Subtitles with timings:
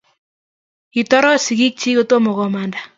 [0.93, 2.79] Kitoroch sigiikchik kotomo komanda